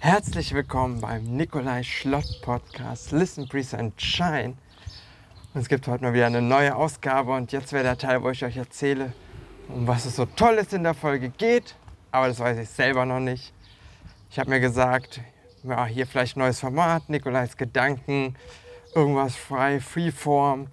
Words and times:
Herzlich 0.00 0.54
willkommen 0.54 1.00
beim 1.00 1.24
Nikolai 1.24 1.82
Schlott 1.82 2.40
Podcast 2.40 3.10
Listen, 3.10 3.48
Breathe 3.48 3.76
and 3.76 4.00
Shine. 4.00 4.54
Und 5.52 5.60
es 5.60 5.68
gibt 5.68 5.88
heute 5.88 6.04
mal 6.04 6.14
wieder 6.14 6.26
eine 6.26 6.40
neue 6.40 6.76
Ausgabe 6.76 7.32
und 7.32 7.50
jetzt 7.50 7.72
wäre 7.72 7.82
der 7.82 7.98
Teil, 7.98 8.22
wo 8.22 8.30
ich 8.30 8.44
euch 8.44 8.56
erzähle, 8.56 9.12
um 9.66 9.88
was 9.88 10.06
es 10.06 10.14
so 10.14 10.24
Tolles 10.24 10.72
in 10.72 10.84
der 10.84 10.94
Folge 10.94 11.30
geht. 11.30 11.74
Aber 12.12 12.28
das 12.28 12.38
weiß 12.38 12.58
ich 12.58 12.68
selber 12.68 13.06
noch 13.06 13.18
nicht. 13.18 13.52
Ich 14.30 14.38
habe 14.38 14.50
mir 14.50 14.60
gesagt, 14.60 15.20
ja, 15.64 15.84
hier 15.86 16.06
vielleicht 16.06 16.36
neues 16.36 16.60
Format, 16.60 17.08
Nikolais 17.08 17.56
Gedanken, 17.56 18.36
irgendwas 18.94 19.34
frei, 19.34 19.80
Freeform. 19.80 20.68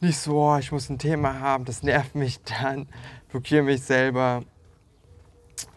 Nicht 0.00 0.16
so, 0.18 0.40
oh, 0.40 0.56
ich 0.56 0.72
muss 0.72 0.88
ein 0.88 0.98
Thema 0.98 1.40
haben, 1.40 1.66
das 1.66 1.82
nervt 1.82 2.14
mich 2.14 2.42
dann, 2.42 2.88
blockiere 3.28 3.64
mich 3.64 3.82
selber. 3.82 4.44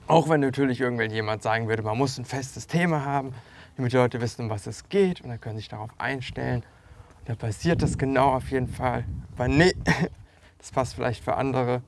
Auch 0.10 0.28
wenn 0.28 0.39
natürlich 0.39 0.82
irgendjemand 0.82 1.44
sagen 1.44 1.68
würde, 1.68 1.84
man 1.84 1.96
muss 1.96 2.18
ein 2.18 2.25
festes 2.25 2.66
Thema 2.66 3.05
haben, 3.05 3.32
damit 3.78 3.93
die 3.93 3.97
Leute 3.97 4.20
wissen, 4.20 4.46
um 4.46 4.50
was 4.50 4.65
es 4.65 4.89
geht 4.89 5.21
und 5.21 5.29
dann 5.29 5.39
können 5.39 5.57
sich 5.57 5.70
darauf 5.70 5.92
einstellen. 6.00 6.64
Und 7.20 7.29
dann 7.29 7.38
passiert 7.38 7.84
das 7.84 7.96
genau 7.96 8.34
auf 8.34 8.50
jeden 8.50 8.70
Fall. 8.70 9.06
Aber 9.36 9.48
nee, 9.48 9.71
das 10.57 10.71
passt 10.71 10.96
vielleicht 10.96 11.24
für 11.24 11.36
andere. 11.36 11.84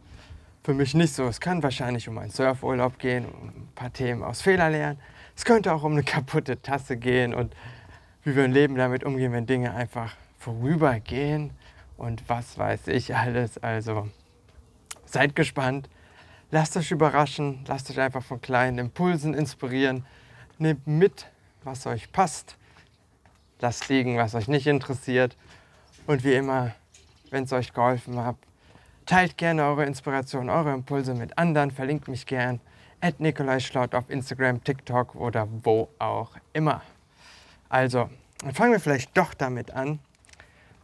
Für 0.64 0.76
mich 0.76 0.94
nicht 0.94 1.16
so. 1.16 1.26
Es 1.26 1.40
kann 1.40 1.64
wahrscheinlich 1.64 2.08
um 2.08 2.20
einen 2.20 2.30
Surfurlaub 2.30 3.00
gehen, 3.00 3.26
um 3.26 3.48
ein 3.48 3.70
paar 3.74 3.92
Themen 3.92 4.22
aus 4.22 4.44
Fehler 4.44 4.70
lernen. 4.70 5.00
Es 5.36 5.44
könnte 5.44 5.74
auch 5.74 5.82
um 5.82 5.94
eine 5.94 6.04
kaputte 6.04 6.62
Tasse 6.62 6.98
gehen 6.98 7.34
und 7.34 7.56
wie 8.24 8.36
wir 8.36 8.46
im 8.46 8.54
Leben 8.54 8.76
damit 8.76 9.04
umgehen, 9.04 9.32
wenn 9.32 9.48
Dinge 9.48 9.74
einfach 9.74 10.16
vorübergehen 10.38 11.50
und 11.98 12.30
was 12.30 12.56
weiß 12.56 12.88
ich 12.90 13.16
alles. 13.16 13.58
Also 13.58 14.10
seid 15.06 15.36
gespannt. 15.36 15.90
Lasst 16.54 16.76
euch 16.76 16.92
überraschen, 16.92 17.64
lasst 17.66 17.90
euch 17.90 18.00
einfach 18.00 18.22
von 18.22 18.42
kleinen 18.42 18.78
Impulsen 18.78 19.34
inspirieren. 19.34 20.06
Nehmt 20.58 20.86
mit, 20.86 21.26
was 21.64 21.88
euch 21.88 22.12
passt. 22.12 22.58
Lasst 23.62 23.88
liegen, 23.88 24.18
was 24.18 24.36
euch 24.36 24.50
nicht 24.50 24.68
interessiert. 24.68 25.38
Und 26.08 26.26
wie 26.26 26.34
immer, 26.34 26.76
wenn 27.30 27.46
es 27.46 27.54
euch 27.54 27.72
geholfen 27.72 28.20
hat, 28.20 28.36
teilt 29.06 29.38
gerne 29.38 29.64
eure 29.64 29.86
Inspiration, 29.86 30.50
eure 30.50 30.74
Impulse 30.74 31.14
mit 31.14 31.38
anderen. 31.38 31.72
Verlinkt 31.72 32.10
mich 32.10 32.26
gern. 32.26 32.60
At 33.00 33.22
Nikolai 33.22 33.62
Schlaut 33.62 33.96
auf 33.96 34.10
Instagram, 34.10 34.62
TikTok 34.62 35.16
oder 35.16 35.48
wo 35.64 35.88
auch 36.00 36.32
immer. 36.52 36.82
Also, 37.70 38.10
dann 38.42 38.54
fangen 38.54 38.74
wir 38.74 38.82
vielleicht 38.82 39.18
doch 39.18 39.34
damit 39.34 39.72
an. 39.72 40.00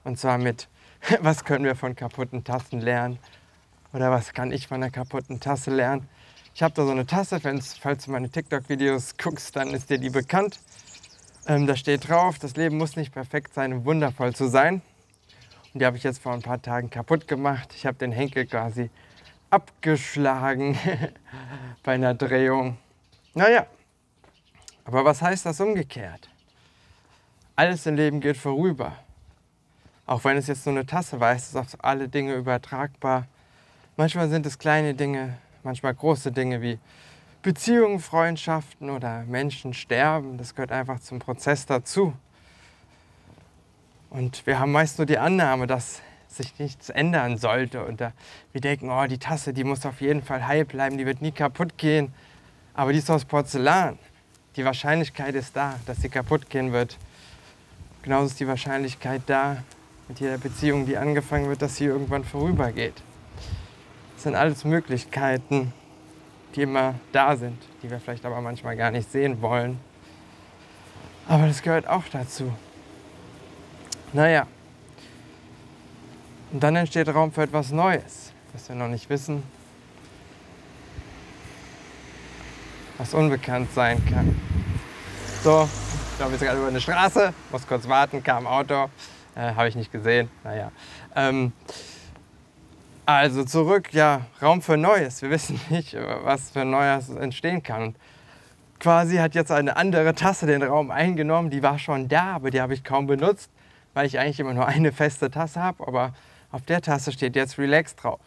Und 0.05 0.17
zwar 0.17 0.37
mit, 0.37 0.69
was 1.19 1.43
können 1.43 1.65
wir 1.65 1.75
von 1.75 1.93
kaputten 1.93 2.45
Tasten 2.45 2.79
lernen? 2.79 3.19
Oder 3.93 4.11
was 4.11 4.33
kann 4.33 4.51
ich 4.51 4.67
von 4.67 4.75
einer 4.75 4.91
kaputten 4.91 5.39
Tasse 5.39 5.71
lernen? 5.71 6.07
Ich 6.53 6.63
habe 6.63 6.73
da 6.73 6.85
so 6.85 6.91
eine 6.91 7.05
Tasse, 7.05 7.39
falls 7.39 8.05
du 8.05 8.11
meine 8.11 8.29
TikTok-Videos 8.29 9.17
guckst, 9.17 9.55
dann 9.55 9.69
ist 9.69 9.89
dir 9.89 9.97
die 9.97 10.09
bekannt. 10.09 10.59
Ähm, 11.45 11.67
da 11.67 11.75
steht 11.75 12.09
drauf, 12.09 12.39
das 12.39 12.55
Leben 12.55 12.77
muss 12.77 12.95
nicht 12.95 13.13
perfekt 13.13 13.53
sein, 13.53 13.71
um 13.71 13.85
wundervoll 13.85 14.35
zu 14.35 14.49
sein. 14.49 14.81
Und 15.73 15.79
die 15.79 15.85
habe 15.85 15.97
ich 15.97 16.03
jetzt 16.03 16.21
vor 16.21 16.33
ein 16.33 16.41
paar 16.41 16.61
Tagen 16.61 16.89
kaputt 16.89 17.27
gemacht. 17.27 17.73
Ich 17.75 17.85
habe 17.85 17.97
den 17.97 18.11
Henkel 18.11 18.47
quasi 18.47 18.89
abgeschlagen 19.49 20.77
bei 21.83 21.93
einer 21.93 22.13
Drehung. 22.13 22.77
Naja, 23.33 23.67
aber 24.83 25.05
was 25.05 25.21
heißt 25.21 25.45
das 25.45 25.59
umgekehrt? 25.61 26.29
Alles 27.55 27.85
im 27.85 27.95
Leben 27.95 28.19
geht 28.19 28.37
vorüber. 28.37 28.97
Auch 30.05 30.23
wenn 30.23 30.37
es 30.37 30.47
jetzt 30.47 30.65
nur 30.65 30.75
eine 30.75 30.85
Tasse 30.85 31.19
war, 31.19 31.33
ist 31.33 31.49
es 31.49 31.55
auf 31.55 31.83
alle 31.83 32.07
Dinge 32.07 32.35
übertragbar. 32.35 33.27
Manchmal 33.99 34.29
sind 34.29 34.45
es 34.45 34.59
kleine 34.59 34.93
Dinge, 34.93 35.39
manchmal 35.63 35.91
große 35.95 36.31
Dinge 36.31 36.61
wie 36.61 36.77
Beziehungen, 37.41 37.99
Freundschaften 37.99 38.91
oder 38.91 39.23
Menschen 39.23 39.73
sterben. 39.73 40.37
Das 40.37 40.53
gehört 40.53 40.71
einfach 40.71 40.99
zum 40.99 41.17
Prozess 41.17 41.65
dazu. 41.65 42.13
Und 44.11 44.45
wir 44.45 44.59
haben 44.59 44.71
meist 44.71 44.99
nur 44.99 45.07
die 45.07 45.17
Annahme, 45.17 45.65
dass 45.65 46.03
sich 46.27 46.59
nichts 46.59 46.91
ändern 46.91 47.39
sollte. 47.39 47.83
Und 47.83 47.99
wir 47.99 48.61
denken, 48.61 48.91
oh, 48.91 49.07
die 49.07 49.17
Tasse, 49.17 49.51
die 49.51 49.63
muss 49.63 49.83
auf 49.83 49.99
jeden 49.99 50.21
Fall 50.21 50.45
heil 50.45 50.63
bleiben, 50.63 50.99
die 50.99 51.07
wird 51.07 51.23
nie 51.23 51.31
kaputt 51.31 51.75
gehen. 51.79 52.13
Aber 52.75 52.93
die 52.93 52.99
ist 52.99 53.09
aus 53.09 53.25
Porzellan. 53.25 53.97
Die 54.57 54.63
Wahrscheinlichkeit 54.63 55.33
ist 55.33 55.55
da, 55.55 55.73
dass 55.87 56.03
sie 56.03 56.09
kaputt 56.09 56.51
gehen 56.51 56.71
wird. 56.71 56.99
Genauso 58.03 58.27
ist 58.27 58.39
die 58.39 58.47
Wahrscheinlichkeit 58.47 59.23
da, 59.25 59.63
mit 60.07 60.19
jeder 60.19 60.37
Beziehung, 60.37 60.85
die 60.85 60.97
angefangen 60.97 61.49
wird, 61.49 61.63
dass 61.63 61.77
sie 61.77 61.85
irgendwann 61.85 62.23
vorübergeht. 62.23 62.93
Das 64.17 64.23
sind 64.23 64.33
alles 64.33 64.65
Möglichkeiten, 64.65 65.71
die 66.55 66.63
immer 66.63 66.95
da 67.11 67.35
sind, 67.35 67.61
die 67.83 67.91
wir 67.91 67.99
vielleicht 67.99 68.25
aber 68.25 68.41
manchmal 68.41 68.75
gar 68.75 68.89
nicht 68.89 69.11
sehen 69.11 69.43
wollen. 69.43 69.79
Aber 71.27 71.45
das 71.45 71.61
gehört 71.61 71.87
auch 71.87 72.05
dazu. 72.11 72.51
Naja. 74.13 74.47
Und 76.51 76.63
dann 76.63 76.75
entsteht 76.77 77.07
Raum 77.09 77.31
für 77.31 77.43
etwas 77.43 77.71
Neues, 77.71 78.33
was 78.53 78.67
wir 78.69 78.75
noch 78.75 78.87
nicht 78.87 79.07
wissen, 79.07 79.43
was 82.97 83.13
unbekannt 83.13 83.71
sein 83.75 84.03
kann. 84.07 84.35
So, 85.43 85.69
ich 86.11 86.17
glaube, 86.17 86.31
wir 86.31 86.39
sind 86.39 86.47
gerade 86.47 86.59
über 86.59 86.69
eine 86.69 86.81
Straße, 86.81 87.35
muss 87.51 87.67
kurz 87.67 87.87
warten, 87.87 88.23
kam 88.23 88.47
ein 88.47 88.51
Auto, 88.51 88.89
äh, 89.35 89.53
habe 89.53 89.67
ich 89.67 89.75
nicht 89.75 89.91
gesehen. 89.91 90.27
Naja. 90.43 90.71
Ähm, 91.15 91.53
also 93.07 93.45
zurück, 93.45 93.93
ja, 93.93 94.25
Raum 94.41 94.61
für 94.61 94.75
Neues. 94.75 95.21
Wir 95.21 95.29
wissen 95.29 95.59
nicht, 95.69 95.95
was 96.23 96.51
für 96.51 96.65
Neues 96.65 97.07
entstehen 97.07 97.63
kann. 97.63 97.81
Und 97.81 97.97
quasi 98.81 99.15
hat 99.15 99.33
jetzt 99.33 99.49
eine 99.49 99.77
andere 99.77 100.13
Tasse 100.13 100.45
den 100.45 100.61
Raum 100.61 100.91
eingenommen. 100.91 101.49
Die 101.49 101.63
war 101.63 101.79
schon 101.79 102.09
da, 102.09 102.33
aber 102.33 102.51
die 102.51 102.59
habe 102.59 102.73
ich 102.73 102.83
kaum 102.83 103.07
benutzt, 103.07 103.49
weil 103.93 104.05
ich 104.05 104.19
eigentlich 104.19 104.41
immer 104.41 104.53
nur 104.53 104.67
eine 104.67 104.91
feste 104.91 105.31
Tasse 105.31 105.63
habe. 105.63 105.87
Aber 105.87 106.13
auf 106.51 106.63
der 106.63 106.81
Tasse 106.81 107.13
steht 107.13 107.37
jetzt 107.37 107.57
Relax 107.57 107.95
drauf. 107.95 108.19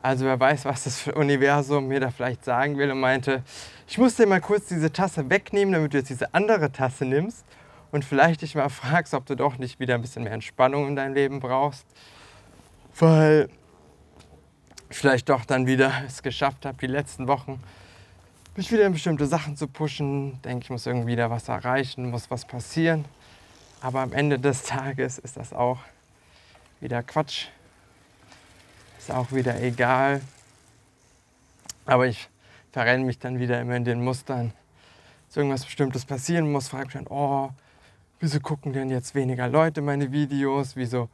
Also 0.00 0.24
wer 0.24 0.40
weiß, 0.40 0.64
was 0.64 0.84
das 0.84 1.06
Universum 1.08 1.88
mir 1.88 2.00
da 2.00 2.10
vielleicht 2.10 2.46
sagen 2.46 2.78
will 2.78 2.90
und 2.90 3.00
meinte, 3.00 3.42
ich 3.86 3.98
muss 3.98 4.14
dir 4.14 4.26
mal 4.26 4.40
kurz 4.40 4.68
diese 4.68 4.90
Tasse 4.92 5.28
wegnehmen, 5.28 5.74
damit 5.74 5.92
du 5.92 5.98
jetzt 5.98 6.08
diese 6.08 6.32
andere 6.32 6.72
Tasse 6.72 7.04
nimmst 7.04 7.44
und 7.90 8.02
vielleicht 8.02 8.40
dich 8.40 8.54
mal 8.54 8.68
fragst, 8.70 9.12
ob 9.12 9.26
du 9.26 9.34
doch 9.34 9.58
nicht 9.58 9.78
wieder 9.78 9.96
ein 9.96 10.00
bisschen 10.00 10.22
mehr 10.22 10.32
Entspannung 10.32 10.88
in 10.88 10.96
deinem 10.96 11.12
Leben 11.12 11.40
brauchst. 11.40 11.84
Weil 12.98 13.50
vielleicht 14.90 15.28
doch 15.28 15.44
dann 15.44 15.66
wieder 15.66 15.92
es 16.06 16.22
geschafft 16.22 16.66
habe, 16.66 16.78
die 16.78 16.86
letzten 16.86 17.28
Wochen 17.28 17.60
mich 18.58 18.72
wieder 18.72 18.86
in 18.86 18.92
bestimmte 18.92 19.26
Sachen 19.26 19.56
zu 19.56 19.68
pushen. 19.68 20.42
Denke, 20.42 20.64
ich 20.64 20.70
muss 20.70 20.84
irgendwie 20.84 21.14
da 21.14 21.30
was 21.30 21.48
erreichen, 21.48 22.10
muss 22.10 22.28
was 22.28 22.44
passieren. 22.44 23.04
Aber 23.80 24.00
am 24.00 24.12
Ende 24.12 24.40
des 24.40 24.64
Tages 24.64 25.18
ist 25.18 25.36
das 25.36 25.52
auch 25.52 25.78
wieder 26.80 27.04
Quatsch. 27.04 27.46
Ist 28.98 29.12
auch 29.12 29.30
wieder 29.30 29.62
egal. 29.62 30.20
Aber 31.86 32.08
ich 32.08 32.28
verrenne 32.72 33.04
mich 33.04 33.20
dann 33.20 33.38
wieder 33.38 33.60
immer 33.60 33.76
in 33.76 33.84
den 33.84 34.02
Mustern. 34.02 34.52
Dass 35.28 35.36
irgendwas 35.36 35.64
Bestimmtes 35.64 36.04
passieren 36.04 36.50
muss, 36.50 36.68
frage 36.68 36.86
mich 36.86 36.94
dann, 36.94 37.06
oh, 37.06 37.50
wieso 38.18 38.40
gucken 38.40 38.72
denn 38.72 38.90
jetzt 38.90 39.14
weniger 39.14 39.46
Leute 39.46 39.82
meine 39.82 40.10
Videos? 40.10 40.74
Wieso 40.74 41.08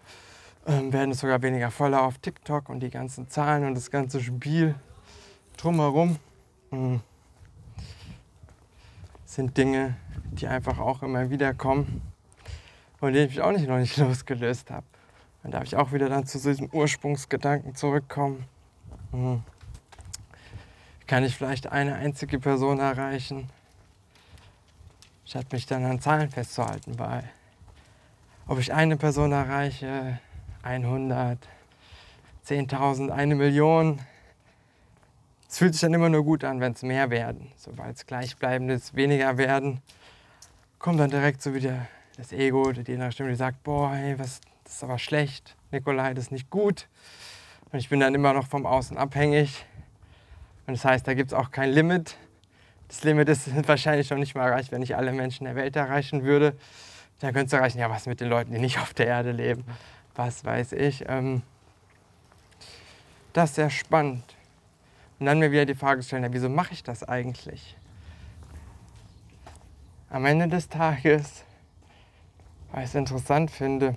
ähm, 0.66 0.92
werden 0.92 1.10
es 1.10 1.20
sogar 1.20 1.42
weniger 1.42 1.70
Follower 1.70 2.02
auf 2.02 2.19
TikTok 2.19 2.69
und 2.69 2.80
die 2.80 2.91
ganzen 2.91 3.28
Zahlen 3.28 3.66
und 3.66 3.75
das 3.75 3.91
ganze 3.91 4.20
Spiel 4.20 4.75
drumherum 5.56 6.19
mh, 6.70 7.00
sind 9.25 9.56
Dinge, 9.56 9.97
die 10.32 10.47
einfach 10.47 10.78
auch 10.78 11.02
immer 11.02 11.30
wieder 11.30 11.54
kommen 11.54 12.02
von 13.04 13.12
denen 13.12 13.28
ich 13.28 13.36
mich 13.36 13.44
auch 13.44 13.52
nicht 13.52 13.69
noch 13.69 13.76
nicht 13.76 13.97
losgelöst 13.98 14.70
habe. 14.70 14.86
Dann 15.42 15.52
darf 15.52 15.64
ich 15.64 15.76
auch 15.76 15.92
wieder 15.92 16.08
dann 16.08 16.25
zu 16.25 16.38
diesem 16.38 16.70
Ursprungsgedanken 16.72 17.75
zurückkommen. 17.75 18.46
Hm. 19.10 19.42
Kann 21.06 21.22
ich 21.22 21.36
vielleicht 21.36 21.70
eine 21.70 21.96
einzige 21.96 22.41
Person 22.41 22.81
erreichen, 22.81 23.50
statt 25.26 25.52
mich 25.52 25.66
dann 25.66 25.84
an 25.84 26.00
Zahlen 26.00 26.31
festzuhalten, 26.31 26.99
weil 26.99 27.28
ob 28.46 28.58
ich 28.58 28.72
eine 28.72 28.96
Person 28.96 29.32
erreiche, 29.32 30.19
100, 30.64 31.38
10.000, 32.46 33.11
eine 33.11 33.34
Million. 33.34 34.00
Es 35.46 35.58
fühlt 35.58 35.75
sich 35.75 35.82
dann 35.82 35.93
immer 35.93 36.08
nur 36.08 36.25
gut 36.25 36.43
an, 36.43 36.61
wenn 36.61 36.72
es 36.72 36.82
mehr 36.82 37.11
werden. 37.11 37.52
Sobald 37.58 37.96
es 37.96 38.06
gleichbleibendes 38.06 38.94
weniger 38.94 39.37
werden, 39.37 39.82
kommt 40.78 41.00
dann 41.00 41.11
direkt 41.11 41.43
so 41.43 41.55
wieder 41.55 41.87
das 42.16 42.32
Ego, 42.32 42.72
die 42.72 42.93
innere 42.93 43.12
Stimme, 43.12 43.28
die 43.28 43.37
sagt, 43.37 43.62
boah, 43.62 43.94
hey, 43.94 44.19
was, 44.19 44.40
das 44.64 44.76
ist 44.76 44.84
aber 44.84 44.99
schlecht, 44.99 45.55
Nikolai, 45.70 46.14
das 46.14 46.26
ist 46.26 46.31
nicht 46.31 46.49
gut. 46.49 46.88
Und 47.70 47.78
ich 47.78 47.90
bin 47.90 48.00
dann 48.00 48.14
immer 48.14 48.32
noch 48.32 48.46
vom 48.46 48.64
Außen 48.64 48.96
abhängig. 48.96 49.66
Und 50.66 50.75
das 50.75 50.84
heißt, 50.84 51.06
da 51.06 51.12
gibt 51.12 51.32
es 51.32 51.34
auch 51.34 51.50
kein 51.50 51.70
Limit. 51.70 52.16
Das 52.88 53.05
Limit 53.05 53.28
ist 53.28 53.49
wahrscheinlich 53.69 54.08
noch 54.08 54.19
nicht 54.19 54.34
mal 54.34 54.49
erreicht, 54.49 54.72
wenn 54.72 54.81
ich 54.81 54.96
alle 54.96 55.12
Menschen 55.12 55.44
der 55.44 55.56
Welt 55.56 55.76
erreichen 55.76 56.25
würde. 56.25 56.56
Dann 57.20 57.34
könntest 57.34 57.52
du 57.52 57.58
erreichen, 57.58 57.78
ja, 57.78 57.90
was 57.90 58.06
mit 58.06 58.20
den 58.20 58.28
Leuten, 58.28 58.52
die 58.52 58.58
nicht 58.58 58.78
auf 58.78 58.94
der 58.94 59.06
Erde 59.06 59.32
leben 59.32 59.64
was 60.14 60.44
weiß 60.44 60.72
ich. 60.72 61.05
Ähm, 61.08 61.43
das 63.32 63.50
ist 63.50 63.56
sehr 63.56 63.70
spannend. 63.70 64.25
Und 65.19 65.26
dann 65.26 65.38
mir 65.38 65.50
wieder 65.50 65.66
die 65.66 65.75
Frage 65.75 66.02
stellen, 66.02 66.22
ja, 66.22 66.32
wieso 66.32 66.49
mache 66.49 66.72
ich 66.72 66.82
das 66.82 67.02
eigentlich? 67.02 67.76
am 70.14 70.26
Ende 70.26 70.46
des 70.46 70.69
Tages, 70.69 71.43
weil 72.70 72.84
ich 72.84 72.90
es 72.90 72.94
interessant 72.94 73.50
finde, 73.50 73.96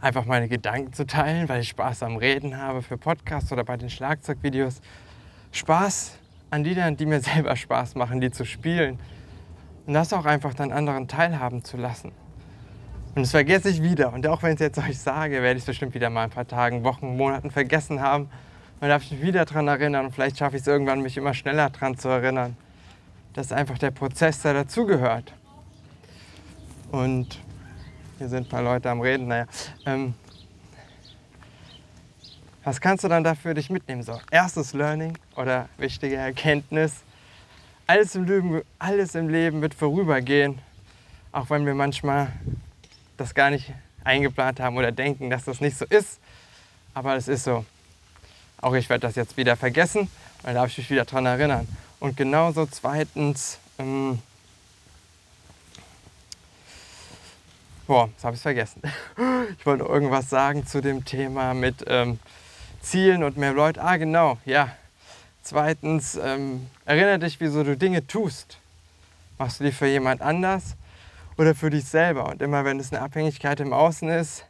einfach 0.00 0.26
meine 0.26 0.46
Gedanken 0.46 0.92
zu 0.92 1.06
teilen, 1.06 1.48
weil 1.48 1.62
ich 1.62 1.70
Spaß 1.70 2.04
am 2.04 2.14
Reden 2.14 2.56
habe 2.56 2.82
für 2.82 2.96
Podcasts 2.96 3.50
oder 3.50 3.64
bei 3.64 3.76
den 3.76 3.90
Schlagzeugvideos. 3.90 4.80
Spaß 5.50 6.18
an 6.50 6.62
Liedern, 6.62 6.96
die 6.96 7.06
mir 7.06 7.20
selber 7.20 7.56
Spaß 7.56 7.96
machen, 7.96 8.20
die 8.20 8.30
zu 8.30 8.44
spielen. 8.44 9.00
Und 9.88 9.94
das 9.94 10.12
auch 10.12 10.24
einfach 10.24 10.54
dann 10.54 10.70
anderen 10.70 11.08
teilhaben 11.08 11.64
zu 11.64 11.76
lassen. 11.76 12.12
Und 13.18 13.22
das 13.24 13.32
vergesse 13.32 13.68
ich 13.68 13.82
wieder. 13.82 14.12
Und 14.12 14.24
auch 14.28 14.44
wenn 14.44 14.50
ich 14.50 14.60
es 14.60 14.60
jetzt 14.60 14.78
euch 14.78 14.96
sage, 14.96 15.42
werde 15.42 15.56
ich 15.56 15.62
es 15.62 15.66
bestimmt 15.66 15.92
wieder 15.92 16.08
mal 16.08 16.22
ein 16.22 16.30
paar 16.30 16.46
Tagen, 16.46 16.84
Wochen, 16.84 17.16
Monaten 17.16 17.50
vergessen 17.50 18.00
haben. 18.00 18.30
Dann 18.78 18.90
darf 18.90 19.02
ich 19.02 19.10
mich 19.10 19.22
wieder 19.22 19.44
daran 19.44 19.66
erinnern 19.66 20.06
und 20.06 20.12
vielleicht 20.12 20.38
schaffe 20.38 20.54
ich 20.54 20.62
es 20.62 20.68
irgendwann, 20.68 21.00
mich 21.00 21.16
immer 21.16 21.34
schneller 21.34 21.68
daran 21.68 21.98
zu 21.98 22.06
erinnern. 22.06 22.56
Das 23.32 23.46
ist 23.46 23.52
einfach 23.52 23.76
der 23.76 23.90
Prozess, 23.90 24.42
der 24.42 24.54
dazugehört. 24.54 25.32
Und 26.92 27.40
hier 28.18 28.28
sind 28.28 28.46
ein 28.46 28.48
paar 28.48 28.62
Leute 28.62 28.88
am 28.88 29.00
Reden. 29.00 29.26
Naja, 29.26 29.46
ähm, 29.84 30.14
was 32.62 32.80
kannst 32.80 33.02
du 33.02 33.08
dann 33.08 33.24
dafür 33.24 33.52
dich 33.52 33.68
mitnehmen? 33.68 34.04
So, 34.04 34.20
erstes 34.30 34.74
Learning 34.74 35.18
oder 35.34 35.68
wichtige 35.76 36.14
Erkenntnis. 36.14 37.02
Alles 37.84 38.14
im, 38.14 38.26
Leben, 38.26 38.62
alles 38.78 39.16
im 39.16 39.28
Leben 39.28 39.60
wird 39.60 39.74
vorübergehen, 39.74 40.60
auch 41.32 41.50
wenn 41.50 41.66
wir 41.66 41.74
manchmal 41.74 42.28
das 43.18 43.34
gar 43.34 43.50
nicht 43.50 43.72
eingeplant 44.04 44.60
haben 44.60 44.76
oder 44.76 44.92
denken, 44.92 45.30
dass 45.30 45.44
das 45.44 45.60
nicht 45.60 45.76
so 45.76 45.84
ist. 45.84 46.18
Aber 46.94 47.16
es 47.16 47.28
ist 47.28 47.44
so. 47.44 47.64
Auch 48.60 48.74
ich 48.74 48.88
werde 48.88 49.06
das 49.06 49.14
jetzt 49.14 49.36
wieder 49.36 49.56
vergessen, 49.56 50.10
weil 50.42 50.54
da 50.54 50.62
darf 50.62 50.70
ich 50.70 50.78
mich 50.78 50.90
wieder 50.90 51.04
daran 51.04 51.26
erinnern. 51.26 51.68
Und 52.00 52.16
genauso 52.16 52.66
zweitens, 52.66 53.58
ähm, 53.78 54.20
boah, 57.86 58.08
jetzt 58.08 58.24
habe 58.24 58.34
ich 58.34 58.38
es 58.38 58.42
vergessen. 58.42 58.82
Ich 59.58 59.64
wollte 59.64 59.84
irgendwas 59.84 60.28
sagen 60.28 60.66
zu 60.66 60.82
dem 60.82 61.06
Thema 61.06 61.54
mit 61.54 61.82
ähm, 61.86 62.18
Zielen 62.82 63.24
und 63.24 63.38
mehr 63.38 63.54
Leute. 63.54 63.82
Ah, 63.82 63.96
genau, 63.96 64.36
ja. 64.44 64.76
Zweitens, 65.42 66.16
ähm, 66.22 66.66
erinnere 66.84 67.18
dich, 67.18 67.40
wieso 67.40 67.64
du 67.64 67.74
Dinge 67.74 68.06
tust. 68.06 68.58
Machst 69.38 69.58
du 69.58 69.64
die 69.64 69.72
für 69.72 69.86
jemand 69.86 70.20
anders 70.20 70.76
oder 71.38 71.54
für 71.54 71.70
dich 71.70 71.84
selber? 71.84 72.28
Und 72.28 72.42
immer 72.42 72.64
wenn 72.64 72.78
es 72.78 72.92
eine 72.92 73.00
Abhängigkeit 73.00 73.60
im 73.60 73.72
Außen 73.72 74.08
ist, 74.08 74.44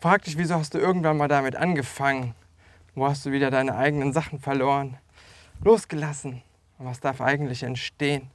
frag 0.00 0.24
dich, 0.24 0.36
wieso 0.38 0.56
hast 0.56 0.74
du 0.74 0.78
irgendwann 0.78 1.16
mal 1.16 1.28
damit 1.28 1.54
angefangen? 1.54 2.34
Wo 2.94 3.06
hast 3.06 3.24
du 3.26 3.30
wieder 3.30 3.50
deine 3.50 3.76
eigenen 3.76 4.12
Sachen 4.12 4.40
verloren? 4.40 4.96
Losgelassen. 5.62 6.42
Und 6.78 6.86
was 6.86 7.00
darf 7.00 7.20
eigentlich 7.20 7.62
entstehen? 7.62 8.30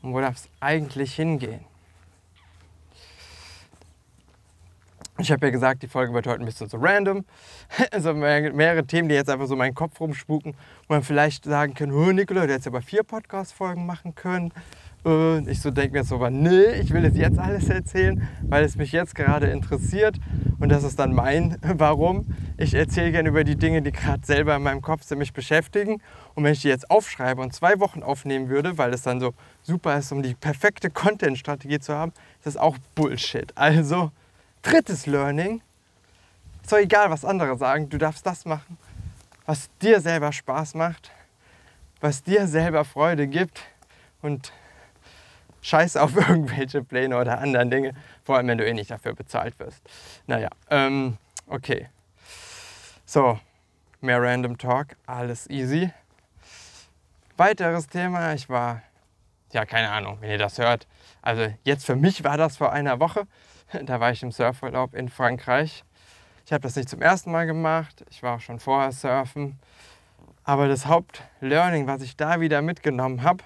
Und 0.00 0.14
wo 0.14 0.20
darf 0.20 0.36
es 0.36 0.48
eigentlich 0.60 1.14
hingehen? 1.14 1.64
Ich 5.20 5.32
habe 5.32 5.46
ja 5.46 5.50
gesagt, 5.50 5.82
die 5.82 5.88
Folge 5.88 6.14
wird 6.14 6.28
heute 6.28 6.40
ein 6.40 6.44
bisschen 6.44 6.68
so 6.68 6.78
random. 6.78 7.24
Also 7.90 8.14
mehrere 8.14 8.86
Themen, 8.86 9.08
die 9.08 9.16
jetzt 9.16 9.28
einfach 9.28 9.48
so 9.48 9.56
meinen 9.56 9.74
Kopf 9.74 10.00
rumspuken, 10.00 10.54
wo 10.86 10.94
man 10.94 11.02
vielleicht 11.02 11.44
sagen 11.44 11.74
kann, 11.74 11.90
oh, 11.90 12.12
Nikola, 12.12 12.46
du 12.46 12.52
hättest 12.52 12.68
aber 12.68 12.82
vier 12.82 13.02
Podcast-Folgen 13.02 13.84
machen 13.84 14.14
können. 14.14 14.52
Und 15.04 15.48
ich 15.48 15.60
so 15.60 15.70
denke 15.70 15.96
mir 15.96 16.04
so, 16.04 16.16
aber 16.16 16.30
nee, 16.30 16.72
ich 16.80 16.92
will 16.92 17.04
es 17.04 17.16
jetzt 17.16 17.38
alles 17.38 17.68
erzählen, 17.68 18.28
weil 18.42 18.64
es 18.64 18.76
mich 18.76 18.92
jetzt 18.92 19.14
gerade 19.14 19.46
interessiert. 19.46 20.16
Und 20.58 20.70
das 20.70 20.82
ist 20.82 20.98
dann 20.98 21.14
mein 21.14 21.56
Warum. 21.62 22.26
Ich 22.56 22.74
erzähle 22.74 23.12
gerne 23.12 23.28
über 23.28 23.44
die 23.44 23.56
Dinge, 23.56 23.80
die 23.80 23.92
gerade 23.92 24.26
selber 24.26 24.56
in 24.56 24.62
meinem 24.62 24.82
Kopf 24.82 25.08
mich 25.12 25.32
beschäftigen. 25.32 26.02
Und 26.34 26.44
wenn 26.44 26.52
ich 26.52 26.62
die 26.62 26.68
jetzt 26.68 26.90
aufschreibe 26.90 27.40
und 27.40 27.54
zwei 27.54 27.78
Wochen 27.78 28.02
aufnehmen 28.02 28.48
würde, 28.48 28.76
weil 28.76 28.92
es 28.92 29.02
dann 29.02 29.20
so 29.20 29.34
super 29.62 29.96
ist, 29.96 30.10
um 30.10 30.22
die 30.22 30.34
perfekte 30.34 30.90
Content-Strategie 30.90 31.78
zu 31.78 31.94
haben, 31.94 32.12
ist 32.38 32.46
das 32.46 32.56
auch 32.56 32.76
Bullshit. 32.94 33.52
Also, 33.56 34.10
drittes 34.62 35.06
Learning. 35.06 35.62
Ist 36.62 36.72
doch 36.72 36.78
egal, 36.78 37.10
was 37.10 37.24
andere 37.24 37.56
sagen. 37.56 37.88
Du 37.88 37.98
darfst 37.98 38.26
das 38.26 38.44
machen, 38.44 38.76
was 39.46 39.70
dir 39.80 40.00
selber 40.00 40.32
Spaß 40.32 40.74
macht, 40.74 41.12
was 42.00 42.24
dir 42.24 42.48
selber 42.48 42.84
Freude 42.84 43.28
gibt. 43.28 43.62
Und 44.20 44.52
scheiß 45.62 45.96
auf 45.96 46.16
irgendwelche 46.28 46.82
Pläne 46.82 47.18
oder 47.18 47.38
anderen 47.38 47.70
Dinge, 47.70 47.94
vor 48.24 48.36
allem 48.36 48.48
wenn 48.48 48.58
du 48.58 48.66
eh 48.66 48.74
nicht 48.74 48.90
dafür 48.90 49.14
bezahlt 49.14 49.58
wirst. 49.58 49.82
Naja, 50.26 50.50
ähm, 50.70 51.16
okay. 51.46 51.88
So, 53.04 53.38
mehr 54.00 54.22
Random 54.22 54.58
Talk, 54.58 54.96
alles 55.06 55.48
easy. 55.48 55.90
Weiteres 57.36 57.86
Thema, 57.86 58.34
ich 58.34 58.48
war, 58.48 58.82
ja, 59.52 59.64
keine 59.64 59.90
Ahnung, 59.90 60.18
wenn 60.20 60.30
ihr 60.30 60.38
das 60.38 60.58
hört. 60.58 60.86
Also 61.22 61.46
jetzt 61.64 61.86
für 61.86 61.96
mich 61.96 62.24
war 62.24 62.36
das 62.36 62.56
vor 62.56 62.72
einer 62.72 63.00
Woche. 63.00 63.26
Da 63.82 64.00
war 64.00 64.10
ich 64.10 64.22
im 64.22 64.32
Surfurlaub 64.32 64.94
in 64.94 65.10
Frankreich. 65.10 65.84
Ich 66.46 66.52
habe 66.54 66.62
das 66.62 66.74
nicht 66.74 66.88
zum 66.88 67.02
ersten 67.02 67.30
Mal 67.30 67.44
gemacht, 67.44 68.02
ich 68.08 68.22
war 68.22 68.36
auch 68.36 68.40
schon 68.40 68.60
vorher 68.60 68.92
surfen. 68.92 69.58
Aber 70.42 70.66
das 70.66 70.86
Hauptlearning, 70.86 71.86
was 71.86 72.00
ich 72.00 72.16
da 72.16 72.40
wieder 72.40 72.62
mitgenommen 72.62 73.22
habe, 73.22 73.44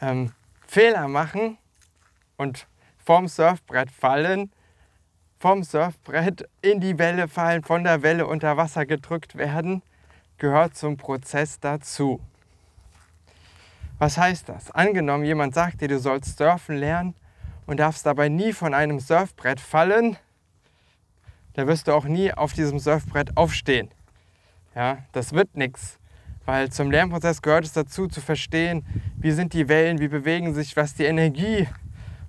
ähm, 0.00 0.32
Fehler 0.66 1.08
machen 1.08 1.58
und 2.36 2.66
vom 2.98 3.28
Surfbrett 3.28 3.90
fallen, 3.90 4.52
vom 5.38 5.62
Surfbrett 5.62 6.48
in 6.62 6.80
die 6.80 6.98
Welle 6.98 7.28
fallen, 7.28 7.62
von 7.62 7.84
der 7.84 8.02
Welle 8.02 8.26
unter 8.26 8.56
Wasser 8.56 8.86
gedrückt 8.86 9.36
werden, 9.36 9.82
gehört 10.36 10.76
zum 10.76 10.96
Prozess 10.96 11.60
dazu. 11.60 12.20
Was 13.98 14.16
heißt 14.16 14.48
das? 14.48 14.70
Angenommen, 14.70 15.24
jemand 15.24 15.54
sagt 15.54 15.80
dir, 15.80 15.88
du 15.88 15.98
sollst 15.98 16.38
surfen 16.38 16.76
lernen 16.76 17.14
und 17.66 17.78
darfst 17.80 18.06
dabei 18.06 18.28
nie 18.28 18.52
von 18.52 18.74
einem 18.74 19.00
Surfbrett 19.00 19.60
fallen, 19.60 20.16
dann 21.54 21.66
wirst 21.66 21.88
du 21.88 21.92
auch 21.92 22.04
nie 22.04 22.32
auf 22.32 22.52
diesem 22.52 22.78
Surfbrett 22.78 23.36
aufstehen. 23.36 23.90
Ja, 24.74 24.98
das 25.12 25.32
wird 25.32 25.56
nichts. 25.56 25.97
Weil 26.48 26.70
zum 26.70 26.90
Lernprozess 26.90 27.42
gehört 27.42 27.66
es 27.66 27.74
dazu, 27.74 28.06
zu 28.06 28.22
verstehen, 28.22 28.82
wie 29.18 29.32
sind 29.32 29.52
die 29.52 29.68
Wellen, 29.68 29.98
wie 30.00 30.08
bewegen 30.08 30.54
sich, 30.54 30.78
was 30.78 30.94
die 30.94 31.04
Energie. 31.04 31.68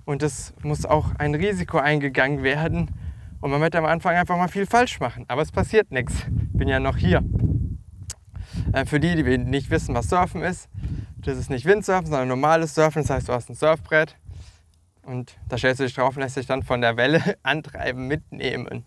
Und 0.04 0.22
es 0.22 0.52
muss 0.62 0.84
auch 0.84 1.14
ein 1.16 1.34
Risiko 1.34 1.78
eingegangen 1.78 2.42
werden. 2.42 2.90
Und 3.40 3.50
man 3.50 3.62
wird 3.62 3.74
am 3.76 3.86
Anfang 3.86 4.14
einfach 4.16 4.36
mal 4.36 4.48
viel 4.48 4.66
falsch 4.66 5.00
machen. 5.00 5.24
Aber 5.28 5.40
es 5.40 5.50
passiert 5.50 5.90
nichts. 5.90 6.12
Ich 6.52 6.58
bin 6.58 6.68
ja 6.68 6.80
noch 6.80 6.98
hier. 6.98 7.24
Äh, 8.74 8.84
für 8.84 9.00
die, 9.00 9.14
die 9.14 9.38
nicht 9.38 9.70
wissen, 9.70 9.94
was 9.94 10.10
Surfen 10.10 10.42
ist, 10.42 10.68
das 11.16 11.38
ist 11.38 11.48
nicht 11.48 11.64
Windsurfen, 11.64 12.08
sondern 12.08 12.28
normales 12.28 12.74
Surfen. 12.74 13.00
Das 13.00 13.08
heißt, 13.08 13.28
du 13.30 13.32
hast 13.32 13.48
ein 13.48 13.54
Surfbrett 13.54 14.16
und 15.02 15.38
da 15.48 15.56
stellst 15.56 15.80
du 15.80 15.84
dich 15.84 15.94
drauf 15.94 16.14
und 16.14 16.22
lässt 16.22 16.36
dich 16.36 16.46
dann 16.46 16.62
von 16.62 16.82
der 16.82 16.98
Welle 16.98 17.38
antreiben, 17.42 18.06
mitnehmen. 18.06 18.84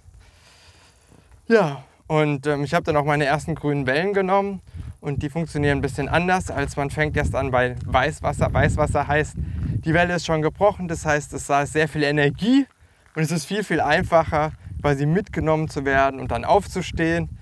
Ja, 1.48 1.84
und 2.05 2.46
ähm, 2.46 2.65
ich 2.65 2.75
habe 2.75 2.84
dann 2.84 2.98
auch 2.98 3.05
meine 3.05 3.25
ersten 3.25 3.55
grünen 3.55 3.88
Wellen 3.88 4.13
genommen 4.13 4.62
und 5.03 5.22
die 5.22 5.29
funktionieren 5.29 5.79
ein 5.79 5.81
bisschen 5.81 6.07
anders, 6.07 6.50
als 6.50 6.77
man 6.77 6.89
fängt 6.89 7.17
erst 7.17 7.36
an 7.36 7.51
bei 7.51 7.75
Weißwasser. 7.86 8.53
Weißwasser 8.53 9.05
heißt, 9.05 9.36
die 9.83 9.93
Welle 9.93 10.15
ist 10.15 10.25
schon 10.25 10.41
gebrochen, 10.41 10.88
das 10.88 11.05
heißt, 11.05 11.33
es 11.33 11.50
ist 11.50 11.74
sehr 11.74 11.89
viel 11.89 12.03
Energie 12.03 12.65
und 13.13 13.22
es 13.22 13.29
ist 13.29 13.43
viel, 13.43 13.65
viel 13.65 13.81
einfacher, 13.81 14.53
quasi 14.81 15.05
mitgenommen 15.05 15.67
zu 15.67 15.83
werden 15.83 16.22
und 16.22 16.31
dann 16.31 16.45
aufzustehen. 16.45 17.38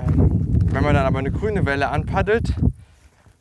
Ähm, 0.00 0.58
wenn 0.64 0.82
man 0.82 0.94
dann 0.94 1.04
aber 1.04 1.18
eine 1.18 1.30
grüne 1.30 1.66
Welle 1.66 1.90
anpaddelt, 1.90 2.54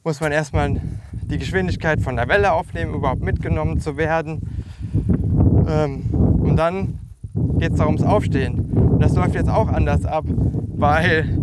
muss 0.03 0.20
man 0.20 0.34
erstmal 0.34 0.82
die 1.13 1.38
Geschwindigkeit 1.38 2.01
von 2.01 2.17
der 2.17 2.27
Welle 2.27 2.51
aufnehmen, 2.51 2.93
überhaupt 2.93 3.22
mitgenommen 3.22 3.79
zu 3.79 3.96
werden. 3.96 4.41
Ähm, 5.70 6.10
und 6.12 6.58
dann 6.58 7.00
geht 7.60 7.72
es 7.72 7.77
darum, 7.77 7.96
ums 7.96 8.05
Aufstehen. 8.05 8.60
Und 8.74 9.00
das 9.00 9.15
läuft 9.15 9.36
jetzt 9.36 9.50
auch 9.50 9.70
anders 9.70 10.03
ab, 10.03 10.25
weil 10.27 11.39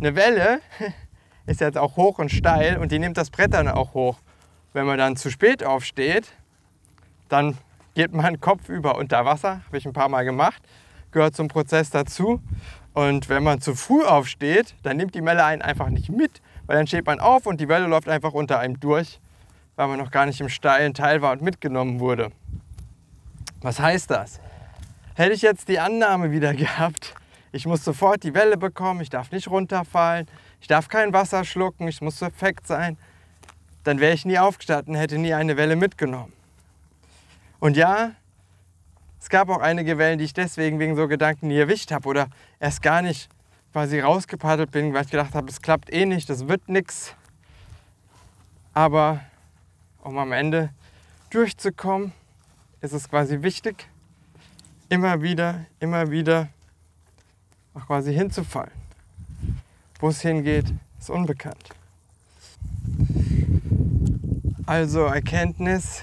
eine 0.00 0.16
Welle 0.16 0.60
ist 1.50 1.60
jetzt 1.60 1.76
auch 1.76 1.96
hoch 1.96 2.18
und 2.20 2.30
steil 2.30 2.78
und 2.78 2.92
die 2.92 3.00
nimmt 3.00 3.16
das 3.16 3.28
Brett 3.28 3.52
dann 3.52 3.66
auch 3.66 3.92
hoch. 3.92 4.18
Wenn 4.72 4.86
man 4.86 4.98
dann 4.98 5.16
zu 5.16 5.30
spät 5.30 5.64
aufsteht, 5.64 6.28
dann 7.28 7.58
geht 7.94 8.14
man 8.14 8.40
kopfüber 8.40 8.96
unter 8.96 9.24
Wasser, 9.24 9.60
habe 9.66 9.76
ich 9.76 9.84
ein 9.84 9.92
paar 9.92 10.08
Mal 10.08 10.24
gemacht, 10.24 10.62
gehört 11.10 11.34
zum 11.34 11.48
Prozess 11.48 11.90
dazu. 11.90 12.40
Und 12.94 13.28
wenn 13.28 13.42
man 13.42 13.60
zu 13.60 13.74
früh 13.74 14.04
aufsteht, 14.04 14.76
dann 14.84 14.96
nimmt 14.96 15.16
die 15.16 15.24
Welle 15.24 15.44
einen 15.44 15.60
einfach 15.60 15.88
nicht 15.88 16.08
mit, 16.08 16.40
weil 16.66 16.76
dann 16.76 16.86
steht 16.86 17.06
man 17.06 17.18
auf 17.18 17.46
und 17.46 17.60
die 17.60 17.68
Welle 17.68 17.86
läuft 17.86 18.08
einfach 18.08 18.32
unter 18.32 18.60
einem 18.60 18.78
durch, 18.78 19.20
weil 19.74 19.88
man 19.88 19.98
noch 19.98 20.12
gar 20.12 20.26
nicht 20.26 20.40
im 20.40 20.48
steilen 20.48 20.94
Teil 20.94 21.20
war 21.20 21.32
und 21.32 21.42
mitgenommen 21.42 21.98
wurde. 21.98 22.30
Was 23.60 23.80
heißt 23.80 24.10
das? 24.10 24.40
Hätte 25.14 25.32
ich 25.32 25.42
jetzt 25.42 25.68
die 25.68 25.80
Annahme 25.80 26.30
wieder 26.30 26.54
gehabt, 26.64 27.14
ich 27.52 27.66
muss 27.66 27.84
sofort 27.84 28.22
die 28.22 28.34
Welle 28.34 28.56
bekommen, 28.56 29.00
ich 29.00 29.10
darf 29.10 29.32
nicht 29.32 29.48
runterfallen, 29.48 30.28
ich 30.60 30.68
darf 30.68 30.88
kein 30.88 31.12
Wasser 31.12 31.44
schlucken, 31.44 31.88
ich 31.88 32.00
muss 32.00 32.18
perfekt 32.18 32.66
sein, 32.66 32.96
dann 33.84 33.98
wäre 34.00 34.12
ich 34.12 34.24
nie 34.24 34.38
aufgestanden, 34.38 34.94
hätte 34.94 35.18
nie 35.18 35.34
eine 35.34 35.56
Welle 35.56 35.76
mitgenommen. 35.76 36.32
Und 37.58 37.76
ja, 37.76 38.12
es 39.20 39.28
gab 39.28 39.48
auch 39.50 39.60
einige 39.60 39.98
Wellen, 39.98 40.18
die 40.18 40.24
ich 40.24 40.32
deswegen 40.32 40.78
wegen 40.78 40.96
so 40.96 41.08
Gedanken 41.08 41.48
nie 41.48 41.58
erwischt 41.58 41.90
habe 41.92 42.08
oder 42.08 42.28
erst 42.58 42.82
gar 42.82 43.02
nicht 43.02 43.28
quasi 43.72 44.00
rausgepaddelt 44.00 44.70
bin, 44.70 44.92
weil 44.94 45.04
ich 45.04 45.10
gedacht 45.10 45.34
habe, 45.34 45.48
es 45.48 45.60
klappt 45.60 45.92
eh 45.92 46.06
nicht, 46.06 46.28
das 46.28 46.48
wird 46.48 46.68
nichts. 46.68 47.14
Aber 48.72 49.20
um 50.02 50.18
am 50.18 50.32
Ende 50.32 50.70
durchzukommen, 51.30 52.12
ist 52.80 52.92
es 52.92 53.08
quasi 53.08 53.42
wichtig, 53.42 53.88
immer 54.88 55.22
wieder, 55.22 55.66
immer 55.78 56.10
wieder 56.10 56.48
auch 57.74 57.86
quasi 57.86 58.14
hinzufallen. 58.14 58.79
Wo 60.00 60.08
es 60.08 60.22
hingeht, 60.22 60.72
ist 60.98 61.10
unbekannt. 61.10 61.70
Also 64.66 65.00
Erkenntnis, 65.00 66.02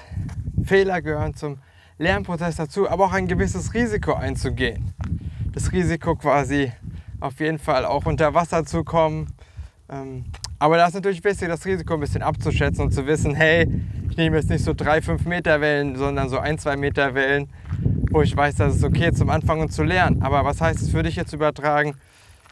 Fehler 0.63 1.01
gehören 1.01 1.33
zum 1.33 1.57
Lernprozess 1.97 2.57
dazu, 2.57 2.89
aber 2.89 3.05
auch 3.05 3.13
ein 3.13 3.27
gewisses 3.27 3.73
Risiko 3.73 4.13
einzugehen. 4.13 4.93
Das 5.53 5.71
Risiko 5.71 6.15
quasi 6.15 6.71
auf 7.19 7.39
jeden 7.39 7.57
Fall 7.57 7.85
auch 7.85 8.05
unter 8.05 8.33
Wasser 8.33 8.65
zu 8.65 8.83
kommen. 8.83 9.33
Ähm, 9.89 10.25
aber 10.59 10.77
da 10.77 10.87
ist 10.87 10.93
natürlich 10.93 11.23
wichtig, 11.23 11.47
das 11.47 11.65
Risiko 11.65 11.95
ein 11.95 11.99
bisschen 11.99 12.21
abzuschätzen 12.21 12.83
und 12.85 12.91
zu 12.91 13.07
wissen, 13.07 13.33
hey, 13.33 13.67
ich 14.09 14.17
nehme 14.17 14.37
jetzt 14.37 14.49
nicht 14.49 14.63
so 14.63 14.73
drei, 14.73 15.01
fünf 15.01 15.25
Meter 15.25 15.59
Wellen, 15.61 15.95
sondern 15.95 16.29
so 16.29 16.37
ein, 16.37 16.59
zwei 16.59 16.75
Meter 16.75 17.15
Wellen, 17.15 17.49
wo 18.11 18.21
ich 18.21 18.35
weiß, 18.35 18.55
dass 18.55 18.75
es 18.75 18.83
okay 18.83 19.11
zum 19.11 19.29
Anfangen 19.29 19.69
zu 19.69 19.83
lernen. 19.83 20.21
Aber 20.21 20.45
was 20.45 20.61
heißt 20.61 20.81
es 20.81 20.91
für 20.91 21.03
dich 21.03 21.15
jetzt 21.15 21.33
übertragen? 21.33 21.95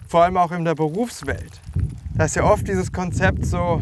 Vor 0.08 0.24
allem 0.24 0.38
auch 0.38 0.52
in 0.52 0.66
der 0.66 0.76
Berufswelt. 0.76 1.62
Da 2.14 2.26
ist 2.26 2.36
ja 2.36 2.44
oft 2.44 2.68
dieses 2.68 2.92
Konzept 2.92 3.46
so, 3.46 3.82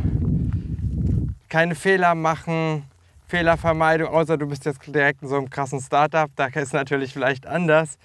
keine 1.49 1.75
Fehler 1.75 2.15
machen, 2.15 2.83
Fehlervermeidung, 3.27 4.09
außer 4.09 4.37
du 4.37 4.47
bist 4.47 4.65
jetzt 4.65 4.79
direkt 4.87 5.21
in 5.21 5.27
so 5.27 5.37
einem 5.37 5.49
krassen 5.49 5.79
Startup, 5.81 6.29
da 6.35 6.45
ist 6.45 6.55
es 6.55 6.73
natürlich 6.73 7.13
vielleicht 7.13 7.45
anders. 7.45 7.97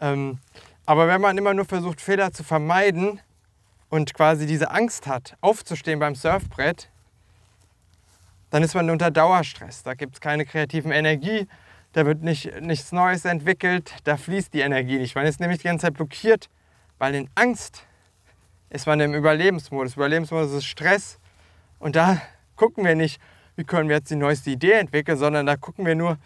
Ähm, 0.00 0.38
aber 0.86 1.06
wenn 1.06 1.20
man 1.20 1.38
immer 1.38 1.54
nur 1.54 1.64
versucht, 1.64 2.00
Fehler 2.00 2.32
zu 2.32 2.42
vermeiden 2.42 3.20
und 3.88 4.14
quasi 4.14 4.46
diese 4.46 4.70
Angst 4.70 5.06
hat, 5.06 5.36
aufzustehen 5.40 5.98
beim 5.98 6.14
Surfbrett, 6.14 6.88
dann 8.50 8.62
ist 8.62 8.74
man 8.74 8.90
unter 8.90 9.10
Dauerstress. 9.10 9.82
Da 9.82 9.94
gibt 9.94 10.14
es 10.14 10.20
keine 10.20 10.44
kreativen 10.44 10.90
Energie, 10.90 11.46
da 11.92 12.06
wird 12.06 12.22
nicht, 12.22 12.60
nichts 12.60 12.92
Neues 12.92 13.24
entwickelt, 13.24 13.94
da 14.04 14.16
fließt 14.16 14.52
die 14.52 14.60
Energie 14.60 14.98
nicht. 14.98 15.14
Man 15.14 15.26
ist 15.26 15.40
nämlich 15.40 15.58
die 15.58 15.68
ganze 15.68 15.86
Zeit 15.86 15.94
blockiert, 15.94 16.48
weil 17.00 17.16
in 17.16 17.28
Angst 17.34 17.82
ist 18.68 18.86
man 18.86 19.00
im 19.00 19.14
Überlebensmodus. 19.14 19.96
Überlebensmodus 19.96 20.52
ist 20.52 20.66
Stress 20.66 21.18
und 21.78 21.96
da 21.96 22.20
gucken 22.56 22.84
wir 22.84 22.94
nicht, 22.94 23.18
wie 23.56 23.64
können 23.64 23.88
wir 23.88 23.96
jetzt 23.96 24.10
die 24.10 24.16
neueste 24.16 24.50
Idee 24.50 24.74
entwickeln, 24.74 25.16
sondern 25.16 25.46
da 25.46 25.56
gucken 25.56 25.86
wir 25.86 25.94
nur, 25.96 26.18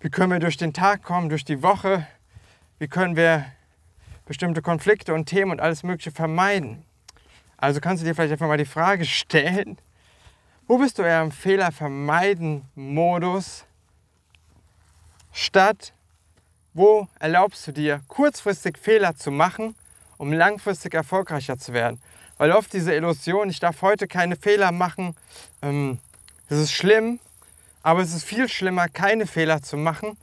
wie 0.00 0.10
können 0.10 0.30
wir 0.32 0.38
durch 0.38 0.56
den 0.56 0.72
Tag 0.72 1.02
kommen, 1.02 1.28
durch 1.28 1.44
die 1.44 1.60
Woche, 1.62 2.06
wie 2.78 2.86
können 2.86 3.16
wir 3.16 3.46
bestimmte 4.24 4.62
Konflikte 4.62 5.12
und 5.12 5.26
Themen 5.26 5.50
und 5.50 5.60
alles 5.60 5.82
Mögliche 5.82 6.12
vermeiden. 6.12 6.84
Also 7.56 7.80
kannst 7.80 8.02
du 8.02 8.06
dir 8.06 8.14
vielleicht 8.14 8.30
einfach 8.32 8.46
mal 8.46 8.56
die 8.56 8.64
Frage 8.64 9.04
stellen, 9.04 9.76
wo 10.68 10.78
bist 10.78 10.98
du 10.98 11.02
eher 11.02 11.22
im 11.22 11.32
Fehler-Vermeiden-Modus 11.32 13.64
statt 15.32 15.92
wo 16.74 17.06
erlaubst 17.18 17.66
du 17.66 17.72
dir 17.72 18.00
kurzfristig 18.08 18.78
Fehler 18.78 19.14
zu 19.14 19.30
machen, 19.30 19.74
um 20.22 20.32
langfristig 20.32 20.94
erfolgreicher 20.94 21.58
zu 21.58 21.72
werden? 21.72 22.00
Weil 22.38 22.52
oft 22.52 22.72
diese 22.72 22.94
Illusion, 22.94 23.50
ich 23.50 23.60
darf 23.60 23.82
heute 23.82 24.06
keine 24.06 24.36
Fehler 24.36 24.72
machen, 24.72 25.14
ähm, 25.60 25.98
das 26.48 26.58
ist 26.58 26.72
schlimm, 26.72 27.20
aber 27.82 28.00
es 28.00 28.14
ist 28.14 28.24
viel 28.24 28.48
schlimmer, 28.48 28.88
keine 28.88 29.26
Fehler 29.26 29.62
zu 29.62 29.76
machen 29.76 30.16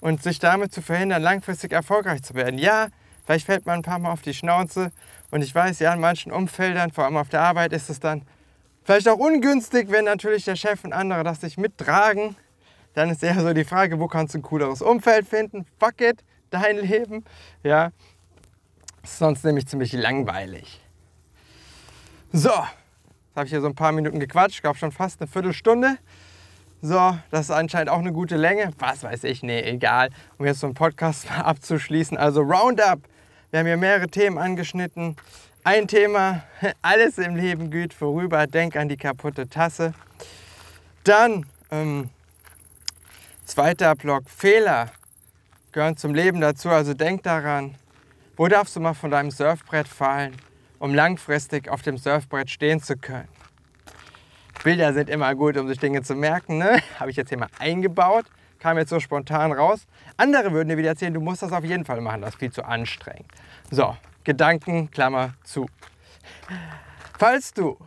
und 0.00 0.22
sich 0.22 0.38
damit 0.38 0.72
zu 0.74 0.82
verhindern, 0.82 1.22
langfristig 1.22 1.72
erfolgreich 1.72 2.22
zu 2.22 2.34
werden. 2.34 2.58
Ja, 2.58 2.88
Vielleicht 3.26 3.46
fällt 3.46 3.66
man 3.66 3.80
ein 3.80 3.82
paar 3.82 3.98
Mal 3.98 4.12
auf 4.12 4.22
die 4.22 4.34
Schnauze. 4.34 4.92
Und 5.32 5.42
ich 5.42 5.52
weiß, 5.52 5.80
ja, 5.80 5.92
in 5.92 6.00
manchen 6.00 6.30
Umfeldern, 6.30 6.92
vor 6.92 7.04
allem 7.04 7.16
auf 7.16 7.28
der 7.28 7.40
Arbeit, 7.40 7.72
ist 7.72 7.90
es 7.90 7.98
dann 7.98 8.22
vielleicht 8.84 9.08
auch 9.08 9.18
ungünstig, 9.18 9.90
wenn 9.90 10.04
natürlich 10.04 10.44
der 10.44 10.54
Chef 10.54 10.84
und 10.84 10.92
andere 10.92 11.24
das 11.24 11.40
sich 11.40 11.58
mittragen. 11.58 12.36
Dann 12.94 13.10
ist 13.10 13.24
eher 13.24 13.40
so 13.40 13.52
die 13.52 13.64
Frage, 13.64 13.98
wo 13.98 14.06
kannst 14.06 14.34
du 14.34 14.38
ein 14.38 14.42
cooleres 14.42 14.80
Umfeld 14.80 15.26
finden? 15.26 15.66
Fuck 15.80 16.00
it, 16.00 16.22
dein 16.50 16.76
Leben. 16.76 17.24
Ja, 17.64 17.90
ist 19.10 19.18
sonst 19.18 19.44
nämlich 19.44 19.66
ziemlich 19.66 19.92
langweilig. 19.92 20.80
So, 22.32 22.50
jetzt 22.50 23.36
habe 23.36 23.46
ich 23.46 23.50
hier 23.50 23.60
so 23.60 23.68
ein 23.68 23.74
paar 23.74 23.92
Minuten 23.92 24.20
gequatscht, 24.20 24.62
glaube 24.62 24.78
schon 24.78 24.92
fast 24.92 25.20
eine 25.20 25.28
Viertelstunde. 25.28 25.98
So, 26.82 27.18
das 27.30 27.46
ist 27.46 27.50
anscheinend 27.50 27.90
auch 27.90 27.98
eine 27.98 28.12
gute 28.12 28.36
Länge. 28.36 28.70
Was 28.78 29.02
weiß 29.02 29.24
ich, 29.24 29.42
nee, 29.42 29.60
egal. 29.60 30.10
Um 30.38 30.46
jetzt 30.46 30.60
so 30.60 30.66
einen 30.66 30.74
Podcast 30.74 31.28
mal 31.28 31.40
abzuschließen. 31.42 32.16
Also 32.16 32.42
Roundup 32.42 33.00
wir 33.50 33.60
haben 33.60 33.66
hier 33.66 33.76
mehrere 33.76 34.08
Themen 34.08 34.38
angeschnitten. 34.38 35.14
Ein 35.62 35.86
Thema, 35.86 36.42
alles 36.82 37.16
im 37.16 37.36
Leben 37.36 37.70
geht 37.70 37.94
vorüber, 37.94 38.46
denk 38.46 38.76
an 38.76 38.88
die 38.88 38.96
kaputte 38.96 39.48
Tasse. 39.48 39.94
Dann, 41.04 41.46
ähm, 41.70 42.10
zweiter 43.44 43.94
Block, 43.94 44.28
Fehler 44.28 44.90
gehören 45.70 45.96
zum 45.96 46.12
Leben 46.12 46.40
dazu, 46.40 46.70
also 46.70 46.92
denk 46.92 47.22
daran, 47.22 47.76
wo 48.36 48.48
darfst 48.48 48.76
du 48.76 48.80
mal 48.80 48.94
von 48.94 49.10
deinem 49.10 49.30
Surfbrett 49.30 49.88
fallen, 49.88 50.36
um 50.78 50.94
langfristig 50.94 51.68
auf 51.68 51.82
dem 51.82 51.98
Surfbrett 51.98 52.50
stehen 52.50 52.80
zu 52.80 52.96
können. 52.96 53.28
Bilder 54.64 54.92
sind 54.92 55.10
immer 55.10 55.34
gut, 55.34 55.56
um 55.56 55.68
sich 55.68 55.78
Dinge 55.78 56.02
zu 56.02 56.14
merken. 56.14 56.58
Ne? 56.58 56.80
Habe 57.00 57.10
ich 57.10 57.16
jetzt 57.16 57.28
hier 57.28 57.38
mal 57.38 57.48
eingebaut 57.58 58.26
kam 58.58 58.78
jetzt 58.78 58.90
so 58.90 59.00
spontan 59.00 59.52
raus. 59.52 59.86
Andere 60.16 60.52
würden 60.52 60.68
dir 60.68 60.76
wieder 60.76 60.90
erzählen, 60.90 61.14
du 61.14 61.20
musst 61.20 61.42
das 61.42 61.52
auf 61.52 61.64
jeden 61.64 61.84
Fall 61.84 62.00
machen, 62.00 62.22
das 62.22 62.30
ist 62.30 62.40
viel 62.40 62.52
zu 62.52 62.64
anstrengend. 62.64 63.30
So, 63.70 63.96
Gedanken, 64.24 64.90
Klammer 64.90 65.34
zu. 65.44 65.66
Falls 67.18 67.52
du 67.52 67.78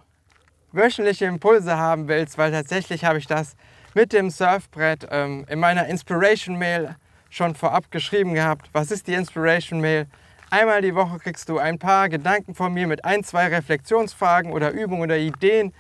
wöchentliche 0.72 1.26
Impulse 1.26 1.78
haben 1.78 2.08
willst, 2.08 2.38
weil 2.38 2.52
tatsächlich 2.52 3.04
habe 3.04 3.18
ich 3.18 3.28
das 3.28 3.56
mit 3.94 4.14
dem 4.14 4.30
Surfbrett 4.30 5.08
ähm, 5.12 5.46
in 5.50 5.60
meiner 5.60 5.88
Inspiration 5.88 6.58
Mail 6.58 6.96
schon 7.30 7.56
vorab 7.56 7.92
geschrieben 7.92 8.34
gehabt. 8.34 8.70
Was 8.72 8.92
ist 8.92 9.08
die 9.08 9.14
Inspiration 9.14 9.82
Mail? 9.82 10.08
Einmal 10.52 10.82
die 10.82 10.96
Woche 10.96 11.20
kriegst 11.20 11.50
du 11.50 11.60
ein 11.60 11.78
paar 11.80 12.10
Gedanken 12.10 12.56
von 12.56 12.74
mir 12.74 12.88
mit 12.88 13.06
ein, 13.06 13.24
zwei 13.24 13.48
Reflexionsfragen 13.48 14.52
oder 14.52 14.72
Übungen 14.72 15.04
oder 15.04 15.18
Ideen, 15.18 15.74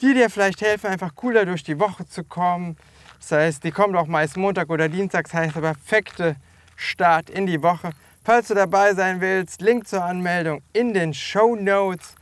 die 0.00 0.14
dir 0.14 0.28
vielleicht 0.28 0.60
helfen, 0.60 0.88
einfach 0.88 1.14
cooler 1.14 1.46
durch 1.46 1.62
die 1.62 1.78
Woche 1.78 2.06
zu 2.06 2.24
kommen, 2.24 2.76
das 3.24 3.32
heißt, 3.32 3.64
die 3.64 3.70
kommt 3.70 3.96
auch 3.96 4.06
meist 4.06 4.36
Montag 4.36 4.68
oder 4.68 4.86
Dienstag, 4.90 5.24
das 5.24 5.32
heißt 5.32 5.56
der 5.56 5.62
perfekte 5.62 6.36
Start 6.76 7.30
in 7.30 7.46
die 7.46 7.62
Woche. 7.62 7.92
Falls 8.22 8.48
du 8.48 8.54
dabei 8.54 8.92
sein 8.92 9.22
willst, 9.22 9.62
Link 9.62 9.88
zur 9.88 10.04
Anmeldung 10.04 10.60
in 10.74 10.92
den 10.92 11.14
Show 11.14 11.56
Notes. 11.56 12.16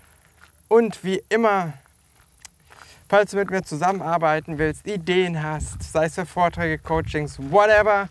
Und 0.69 1.03
wie 1.03 1.21
immer, 1.29 1.73
falls 3.09 3.33
du 3.33 3.37
mit 3.39 3.51
mir 3.51 3.65
zusammenarbeiten 3.65 4.59
willst, 4.59 4.87
Ideen 4.87 5.43
hast, 5.43 5.83
sei 5.83 6.05
es 6.05 6.15
für 6.15 6.25
Vorträge, 6.25 6.79
Coachings, 6.79 7.37
whatever, 7.51 8.09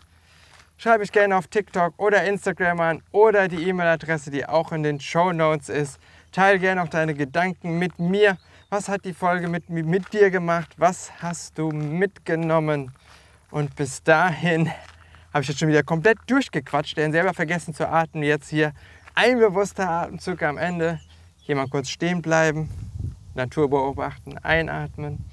schreibe 0.82 0.98
mich 0.98 1.12
gerne 1.12 1.36
auf 1.36 1.46
TikTok 1.46 1.94
oder 1.96 2.24
Instagram 2.24 2.80
an 2.80 3.02
oder 3.12 3.46
die 3.46 3.68
E-Mail-Adresse, 3.68 4.32
die 4.32 4.44
auch 4.46 4.72
in 4.72 4.82
den 4.82 4.98
Show 4.98 5.32
Notes 5.32 5.68
ist. 5.68 6.00
Teile 6.32 6.58
gerne 6.58 6.82
auch 6.82 6.88
deine 6.88 7.14
Gedanken 7.14 7.78
mit 7.78 8.00
mir. 8.00 8.36
Was 8.68 8.88
hat 8.88 9.04
die 9.04 9.12
Folge 9.12 9.46
mit, 9.46 9.70
mit 9.70 10.12
dir 10.12 10.32
gemacht? 10.32 10.74
Was 10.78 11.12
hast 11.22 11.56
du 11.56 11.70
mitgenommen? 11.70 12.90
Und 13.52 13.76
bis 13.76 14.02
dahin 14.02 14.72
habe 15.32 15.42
ich 15.42 15.48
jetzt 15.48 15.60
schon 15.60 15.68
wieder 15.68 15.84
komplett 15.84 16.18
durchgequatscht, 16.26 16.96
denn 16.96 17.12
selber 17.12 17.32
vergessen 17.32 17.74
zu 17.74 17.88
atmen. 17.88 18.24
Jetzt 18.24 18.48
hier 18.48 18.72
ein 19.14 19.38
bewusster 19.38 19.88
Atemzug 19.88 20.42
am 20.42 20.58
Ende. 20.58 20.98
Hier 21.42 21.54
mal 21.54 21.68
kurz 21.68 21.90
stehen 21.90 22.22
bleiben, 22.22 22.68
Natur 23.34 23.70
beobachten, 23.70 24.36
einatmen, 24.38 25.24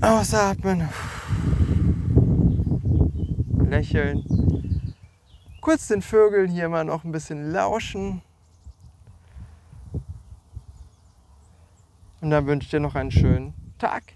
ausatmen, 0.00 0.88
lächeln. 3.68 4.94
Kurz 5.60 5.88
den 5.88 6.02
Vögeln 6.02 6.48
hier 6.48 6.68
mal 6.68 6.84
noch 6.84 7.04
ein 7.04 7.12
bisschen 7.12 7.50
lauschen. 7.50 8.22
Und 12.20 12.30
dann 12.30 12.46
wünsche 12.46 12.66
ich 12.66 12.70
dir 12.70 12.80
noch 12.80 12.94
einen 12.94 13.10
schönen 13.10 13.54
Tag. 13.78 14.15